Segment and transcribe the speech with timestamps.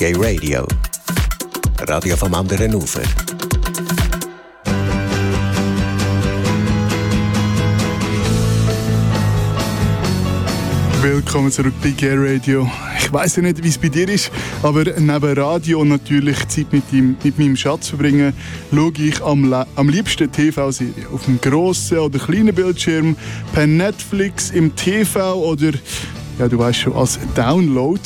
[0.00, 0.66] Gay Radio.
[1.86, 3.02] Radio vom anderen Ufer.
[11.02, 12.66] Willkommen zurück bei Gay Radio.
[12.98, 14.30] Ich weiß ja nicht, wie es bei dir ist,
[14.62, 18.32] aber neben Radio und natürlich Zeit mit, ihm, mit meinem Schatz verbringen,
[18.74, 21.08] schaue ich am, am liebsten TV-Serien.
[21.12, 23.16] Auf dem grossen oder kleinen Bildschirm,
[23.52, 25.72] per Netflix, im TV oder,
[26.38, 28.00] ja, du weißt schon, als Download.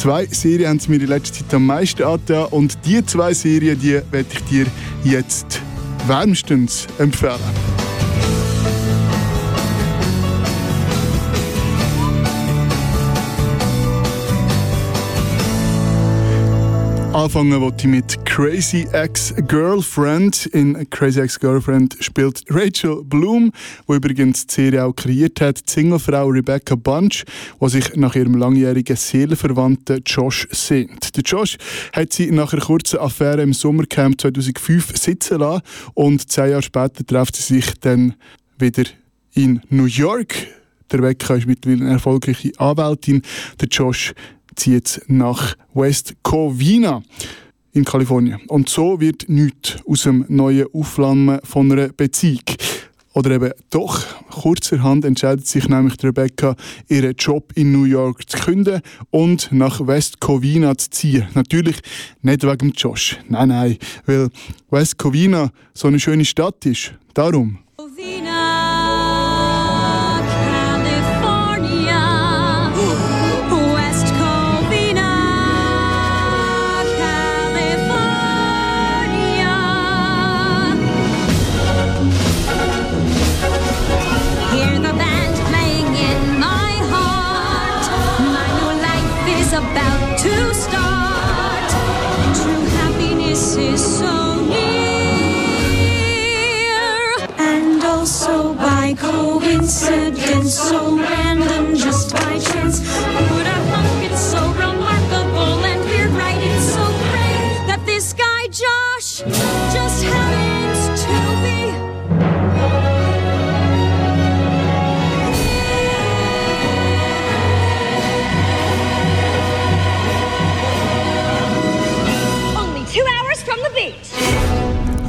[0.00, 3.78] Zwei Serien haben sie mir in letzter Zeit am meisten angetan und diese zwei Serien,
[3.78, 4.66] die werde ich dir
[5.04, 5.60] jetzt
[6.06, 7.79] wärmstens empfehlen.
[17.20, 20.46] Anfangen wollte ich mit Crazy Ex-Girlfriend.
[20.46, 23.52] In Crazy Ex-Girlfriend spielt Rachel Bloom,
[23.86, 27.24] die übrigens die Serie auch kreiert hat, die Singlefrau Rebecca Bunch,
[27.60, 31.14] die sich nach ihrem langjährigen Seelenverwandten Josh sehnt.
[31.14, 31.58] Der Josh
[31.92, 37.04] hat sie nach einer kurzen Affäre im Sommercamp 2005 sitzen lassen und zehn Jahre später
[37.04, 38.14] trifft sie sich dann
[38.58, 38.84] wieder
[39.34, 40.34] in New York.
[40.90, 43.20] Der Rebecca ist mittlerweile eine erfolgreiche Anwältin.
[43.60, 44.14] Der Josh
[44.60, 47.02] zieht nach West Covina
[47.72, 48.40] in Kalifornien.
[48.48, 52.42] Und so wird nichts aus dem neuen Aufflammen von einer Beziehung.
[53.14, 56.54] Oder eben doch, kurzerhand entscheidet sich nämlich Rebecca,
[56.88, 61.26] ihren Job in New York zu künden und nach West Covina zu ziehen.
[61.34, 61.80] Natürlich
[62.22, 63.18] nicht wegen Josh.
[63.28, 64.28] Nein, nein, weil
[64.70, 66.92] West Covina so eine schöne Stadt ist.
[67.14, 67.58] Darum.
[99.00, 101.74] Coincidence, so random,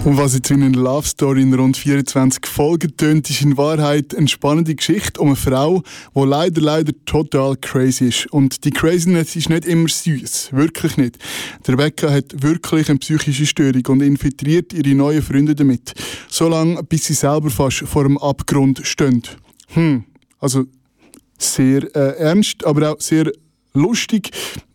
[0.03, 4.15] Und was jetzt wie eine Love Story in rund 24 Folgen tönt, ist in Wahrheit
[4.15, 5.83] eine spannende Geschichte um eine Frau,
[6.15, 8.25] die leider, leider total crazy ist.
[8.33, 11.19] Und die Craziness ist nicht immer süß, wirklich nicht.
[11.67, 15.93] Der Rebecca hat wirklich eine psychische Störung und infiltriert ihre neuen Freunde damit.
[16.29, 19.37] So lange, bis sie selber fast vor dem Abgrund steht.
[19.67, 20.05] Hm,
[20.39, 20.65] also
[21.37, 23.31] sehr äh, ernst, aber auch sehr
[23.73, 24.31] lustig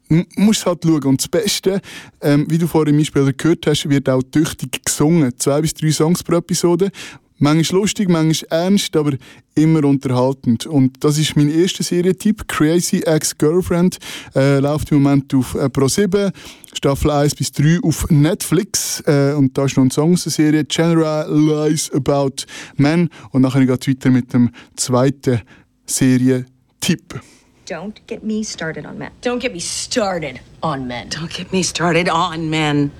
[0.08, 1.04] musst halt schauen.
[1.04, 1.80] Und das Beste,
[2.20, 5.32] ähm, wie du vorhin im Einspieler gehört hast, wird auch tüchtig gesungen.
[5.38, 6.90] Zwei bis drei Songs pro Episode.
[7.38, 9.12] Manchmal lustig, manchmal ernst, aber
[9.54, 10.64] immer unterhaltend.
[10.64, 12.48] Und das ist mein erster Serientipp.
[12.48, 13.98] Crazy Ex-Girlfriend
[14.34, 16.32] äh, läuft im Moment auf äh, Pro7,
[16.72, 19.02] Staffel 1 bis 3 auf Netflix.
[19.06, 22.46] Äh, und da ist noch eine Song Serie General Lies About
[22.76, 23.10] Men.
[23.32, 25.42] Und nachher geht es weiter mit dem zweiten
[25.84, 27.20] Serientipp.
[27.66, 29.10] Don't get me started on men.
[29.22, 31.08] Don't get me started on men.
[31.08, 32.92] Don't get me started on men.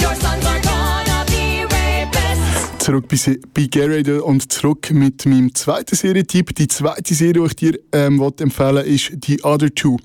[0.00, 2.84] Your sons are gonna be rapists.
[2.84, 6.52] Zurück bei, bei Garrett und zurück mit meinem zweiten Serientipp.
[6.56, 9.96] Die zweite Serie, die ich dir ähm, empfehlen ist The Other Two.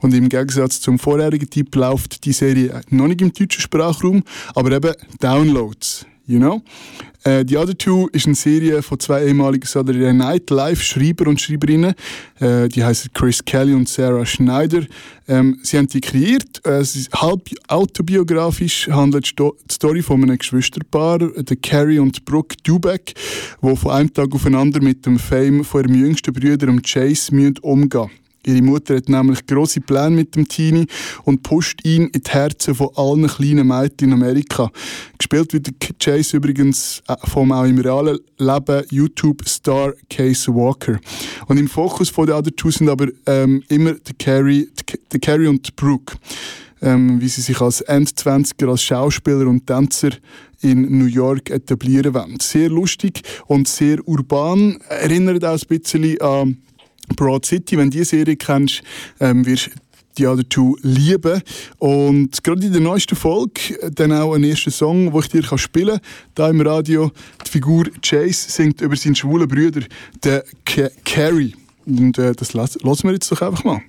[0.00, 4.22] Und im Gegensatz zum vorherigen Tipp läuft die Serie noch nicht im deutschen Sprachraum,
[4.54, 6.04] aber eben Downloads.
[6.26, 6.62] You know?
[7.24, 11.40] Äh, die Other Two ist eine Serie von zwei ehemaligen Saturday Night Live Schreiber und
[11.40, 11.94] Schreiberinnen.
[12.40, 14.82] Äh, die heißen Chris Kelly und Sarah Schneider.
[15.28, 16.60] Ähm, sie haben die kreiert.
[16.64, 22.56] Äh, es ist halb autobiografisch, handelt die Story von einem Geschwisterpaar, der Carrie und Brooke
[22.62, 23.14] Dubeck,
[23.62, 28.21] die von einem Tag aufeinander mit dem Fame von ihrem jüngsten Bruder, Chase, umgehen müssen.
[28.44, 30.86] Ihre Mutter hat nämlich große Pläne mit dem Teenie
[31.24, 34.70] und pusht ihn in die Herzen von allen kleinen Mädchen in Amerika.
[35.16, 35.68] Gespielt wird
[36.00, 40.98] Chase übrigens äh, vom auch im realen Leben YouTube-Star Case Walker.
[41.46, 44.68] Und im Fokus von der Other Two sind aber ähm, immer der Carrie,
[45.12, 46.16] der Carrie und Brooke.
[46.84, 50.10] Ähm, wie sie sich als Endzwanziger als Schauspieler und Tänzer
[50.62, 52.38] in New York etablieren wollen.
[52.40, 54.80] Sehr lustig und sehr urban.
[54.88, 56.56] Erinnert auch ein bisschen an
[57.14, 58.82] Broad City, wenn du diese Serie kennst,
[59.20, 59.70] ähm, wirst
[60.18, 61.40] die Other Two lieben.
[61.78, 65.98] Und gerade in der neuesten Folge dann auch ein erster Song, den ich dir spielen
[66.34, 67.10] kann, hier im Radio.
[67.46, 69.82] Die Figur Chase singt über seinen schwulen Bruder,
[70.24, 70.42] den
[71.04, 71.54] Carrie.
[71.86, 73.82] Und äh, das lassen wir jetzt doch einfach mal.